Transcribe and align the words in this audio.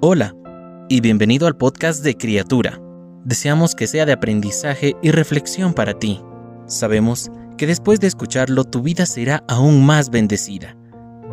Hola 0.00 0.32
y 0.88 1.00
bienvenido 1.00 1.48
al 1.48 1.56
podcast 1.56 2.04
de 2.04 2.16
Criatura. 2.16 2.80
Deseamos 3.24 3.74
que 3.74 3.88
sea 3.88 4.06
de 4.06 4.12
aprendizaje 4.12 4.94
y 5.02 5.10
reflexión 5.10 5.74
para 5.74 5.94
ti. 5.94 6.20
Sabemos 6.66 7.32
que 7.56 7.66
después 7.66 7.98
de 7.98 8.06
escucharlo 8.06 8.62
tu 8.62 8.80
vida 8.80 9.06
será 9.06 9.42
aún 9.48 9.84
más 9.84 10.10
bendecida. 10.10 10.76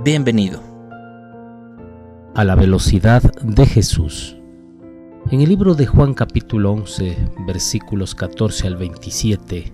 Bienvenido. 0.03 0.63
A 2.33 2.43
la 2.43 2.55
velocidad 2.55 3.21
de 3.43 3.67
Jesús. 3.67 4.35
En 5.29 5.41
el 5.41 5.49
libro 5.49 5.75
de 5.75 5.85
Juan 5.85 6.15
capítulo 6.15 6.71
11, 6.71 7.17
versículos 7.45 8.15
14 8.15 8.65
al 8.65 8.77
27, 8.77 9.73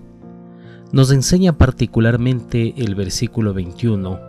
nos 0.92 1.10
enseña 1.10 1.56
particularmente 1.56 2.74
el 2.76 2.94
versículo 2.94 3.54
21 3.54 4.20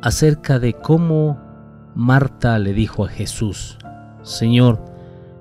acerca 0.00 0.58
de 0.58 0.72
cómo 0.72 1.38
Marta 1.94 2.58
le 2.58 2.72
dijo 2.72 3.04
a 3.04 3.08
Jesús, 3.08 3.76
Señor, 4.22 4.84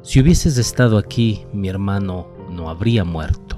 si 0.02 0.22
hubieses 0.22 0.58
estado 0.58 0.98
aquí, 0.98 1.46
mi 1.54 1.68
hermano 1.68 2.28
no 2.50 2.70
habría 2.70 3.04
muerto. 3.04 3.58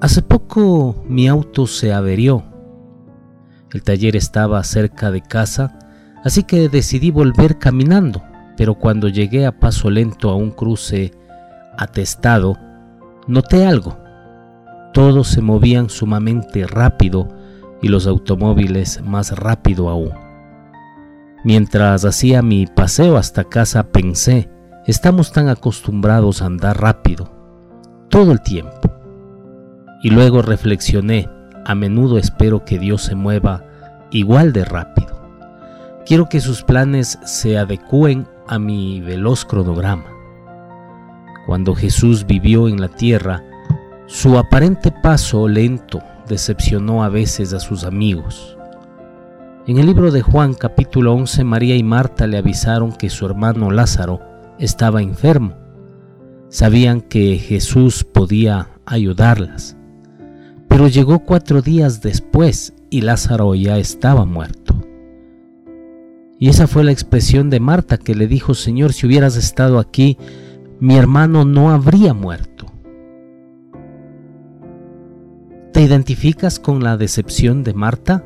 Hace 0.00 0.22
poco 0.22 1.04
mi 1.06 1.28
auto 1.28 1.66
se 1.66 1.92
averió. 1.92 2.42
El 3.72 3.82
taller 3.82 4.16
estaba 4.16 4.62
cerca 4.64 5.10
de 5.10 5.22
casa, 5.22 5.78
así 6.24 6.42
que 6.42 6.68
decidí 6.68 7.10
volver 7.10 7.58
caminando, 7.58 8.22
pero 8.56 8.74
cuando 8.74 9.08
llegué 9.08 9.46
a 9.46 9.58
paso 9.58 9.90
lento 9.90 10.30
a 10.30 10.34
un 10.34 10.50
cruce 10.50 11.12
atestado, 11.78 12.56
noté 13.28 13.64
algo. 13.64 13.96
Todos 14.92 15.28
se 15.28 15.40
movían 15.40 15.88
sumamente 15.88 16.66
rápido 16.66 17.28
y 17.80 17.88
los 17.88 18.08
automóviles 18.08 19.02
más 19.02 19.38
rápido 19.38 19.88
aún. 19.88 20.29
Mientras 21.42 22.04
hacía 22.04 22.42
mi 22.42 22.66
paseo 22.66 23.16
hasta 23.16 23.44
casa 23.44 23.84
pensé, 23.84 24.50
estamos 24.86 25.32
tan 25.32 25.48
acostumbrados 25.48 26.42
a 26.42 26.46
andar 26.46 26.78
rápido, 26.78 27.30
todo 28.10 28.32
el 28.32 28.42
tiempo. 28.42 28.78
Y 30.02 30.10
luego 30.10 30.42
reflexioné, 30.42 31.30
a 31.64 31.74
menudo 31.74 32.18
espero 32.18 32.64
que 32.66 32.78
Dios 32.78 33.02
se 33.02 33.14
mueva 33.14 33.64
igual 34.10 34.52
de 34.52 34.66
rápido. 34.66 35.18
Quiero 36.04 36.28
que 36.28 36.40
sus 36.40 36.62
planes 36.62 37.18
se 37.24 37.56
adecúen 37.56 38.26
a 38.46 38.58
mi 38.58 39.00
veloz 39.00 39.46
cronograma. 39.46 40.06
Cuando 41.46 41.74
Jesús 41.74 42.26
vivió 42.26 42.68
en 42.68 42.82
la 42.82 42.88
tierra, 42.88 43.42
su 44.06 44.36
aparente 44.36 44.92
paso 44.92 45.48
lento 45.48 46.02
decepcionó 46.28 47.02
a 47.02 47.08
veces 47.08 47.54
a 47.54 47.60
sus 47.60 47.84
amigos. 47.84 48.58
En 49.66 49.78
el 49.78 49.84
libro 49.84 50.10
de 50.10 50.22
Juan 50.22 50.54
capítulo 50.54 51.12
11, 51.12 51.44
María 51.44 51.76
y 51.76 51.82
Marta 51.82 52.26
le 52.26 52.38
avisaron 52.38 52.92
que 52.92 53.10
su 53.10 53.26
hermano 53.26 53.70
Lázaro 53.70 54.20
estaba 54.58 55.02
enfermo. 55.02 55.54
Sabían 56.48 57.02
que 57.02 57.36
Jesús 57.36 58.02
podía 58.02 58.70
ayudarlas. 58.86 59.76
Pero 60.66 60.88
llegó 60.88 61.20
cuatro 61.20 61.60
días 61.60 62.00
después 62.00 62.72
y 62.88 63.02
Lázaro 63.02 63.54
ya 63.54 63.76
estaba 63.76 64.24
muerto. 64.24 64.82
Y 66.38 66.48
esa 66.48 66.66
fue 66.66 66.82
la 66.82 66.92
expresión 66.92 67.50
de 67.50 67.60
Marta 67.60 67.98
que 67.98 68.14
le 68.14 68.26
dijo, 68.26 68.54
Señor, 68.54 68.94
si 68.94 69.06
hubieras 69.06 69.36
estado 69.36 69.78
aquí, 69.78 70.16
mi 70.80 70.96
hermano 70.96 71.44
no 71.44 71.70
habría 71.70 72.14
muerto. 72.14 72.64
¿Te 75.74 75.82
identificas 75.82 76.58
con 76.58 76.82
la 76.82 76.96
decepción 76.96 77.62
de 77.62 77.74
Marta? 77.74 78.24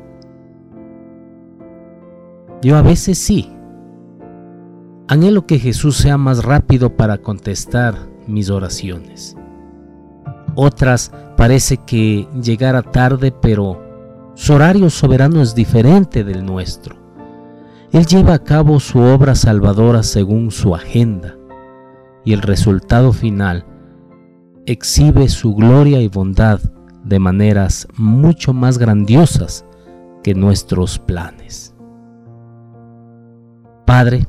Yo 2.65 2.75
a 2.77 2.81
veces 2.81 3.19
sí. 3.19 3.47
Anhelo 5.07 5.45
que 5.45 5.59
Jesús 5.59 5.97
sea 5.97 6.17
más 6.17 6.43
rápido 6.43 6.95
para 6.95 7.19
contestar 7.19 7.93
mis 8.25 8.49
oraciones. 8.49 9.37
Otras 10.55 11.11
parece 11.37 11.77
que 11.77 12.27
llegara 12.41 12.81
tarde, 12.81 13.31
pero 13.31 13.83
su 14.33 14.55
horario 14.55 14.89
soberano 14.89 15.43
es 15.43 15.53
diferente 15.53 16.23
del 16.23 16.43
nuestro. 16.43 16.95
Él 17.91 18.07
lleva 18.07 18.33
a 18.33 18.43
cabo 18.43 18.79
su 18.79 18.97
obra 18.97 19.35
salvadora 19.35 20.01
según 20.01 20.49
su 20.49 20.73
agenda 20.73 21.35
y 22.23 22.33
el 22.33 22.41
resultado 22.41 23.13
final 23.13 23.63
exhibe 24.65 25.29
su 25.29 25.53
gloria 25.53 26.01
y 26.01 26.07
bondad 26.07 26.59
de 27.03 27.19
maneras 27.19 27.87
mucho 27.95 28.53
más 28.53 28.79
grandiosas 28.79 29.65
que 30.23 30.33
nuestros 30.33 30.97
planes. 30.97 31.74
Padre, 33.85 34.25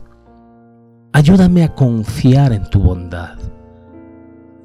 ayúdame 1.14 1.64
a 1.64 1.74
confiar 1.74 2.52
en 2.52 2.68
tu 2.68 2.78
bondad 2.78 3.38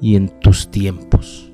y 0.02 0.16
en 0.16 0.28
tus 0.40 0.70
tiempos. 0.70 1.50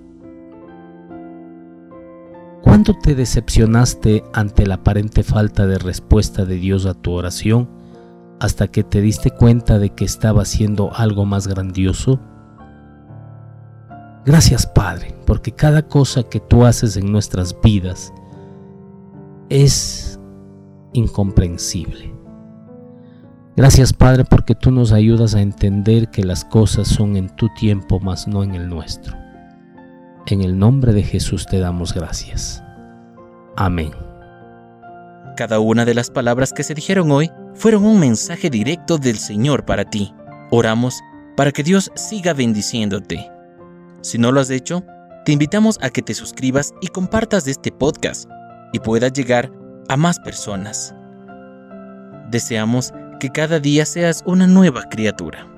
¿Cuándo 2.63 2.95
te 2.95 3.15
decepcionaste 3.15 4.25
ante 4.33 4.67
la 4.67 4.75
aparente 4.75 5.23
falta 5.23 5.69
de 5.69 5.79
respuesta 5.79 6.45
de 6.45 6.57
Dios 6.57 6.85
a 6.85 6.95
tu 6.95 7.13
oración 7.13 7.69
hasta 8.41 8.67
que 8.69 8.83
te 8.83 9.01
diste 9.01 9.31
cuenta 9.31 9.79
de 9.79 9.91
que 9.91 10.05
estaba 10.05 10.43
haciendo 10.43 10.93
algo 10.93 11.25
más 11.25 11.47
grandioso? 11.47 12.21
Gracias 14.27 14.67
Padre, 14.67 15.15
porque 15.27 15.53
cada 15.53 15.87
cosa 15.87 16.25
que 16.25 16.41
tú 16.41 16.65
haces 16.65 16.97
en 16.97 17.13
nuestras 17.13 17.57
vidas 17.63 18.13
es 19.49 20.19
incomprensible. 20.93 22.18
Gracias 23.59 23.93
Padre 23.93 24.25
porque 24.25 24.55
tú 24.55 24.71
nos 24.71 24.93
ayudas 24.93 25.35
a 25.35 25.43
entender 25.43 26.09
que 26.09 26.25
las 26.25 26.45
cosas 26.45 26.89
son 26.89 27.17
en 27.17 27.29
tu 27.29 27.49
tiempo, 27.55 28.01
mas 28.01 28.27
no 28.27 28.43
en 28.43 28.55
el 28.55 28.69
nuestro. 28.69 29.15
En 30.27 30.43
el 30.43 30.59
nombre 30.59 30.93
de 30.93 31.03
Jesús 31.03 31.45
te 31.45 31.59
damos 31.59 31.93
gracias. 31.93 32.63
Amén. 33.57 33.91
Cada 35.37 35.61
una 35.61 35.85
de 35.85 35.95
las 35.95 36.11
palabras 36.11 36.53
que 36.53 36.63
se 36.63 36.75
dijeron 36.75 37.11
hoy 37.11 37.31
fueron 37.55 37.85
un 37.85 38.01
mensaje 38.01 38.49
directo 38.49 38.97
del 38.97 39.19
Señor 39.19 39.67
para 39.67 39.85
ti. 39.85 40.15
Oramos 40.51 41.01
para 41.37 41.53
que 41.53 41.63
Dios 41.63 41.91
siga 41.95 42.33
bendiciéndote 42.33 43.31
si 44.01 44.17
no 44.17 44.31
lo 44.31 44.41
has 44.41 44.51
hecho, 44.51 44.85
te 45.25 45.33
invitamos 45.33 45.79
a 45.83 45.91
que 45.91 46.03
te 46.03 46.15
suscribas 46.15 46.73
y 46.81 46.89
compartas 46.89 47.47
este 47.49 47.73
podcast 47.73 48.29
y 48.73 48.79
puedas 48.79 49.13
llegar 49.13 49.51
a 49.89 49.97
más 49.97 50.21
personas. 50.21 50.95
Deseamos 52.31 52.93
que 53.19 53.31
cada 53.31 53.61
día 53.61 53.85
seas 53.85 54.23
una 54.27 54.47
nueva 54.47 54.85
criatura. 54.89 55.58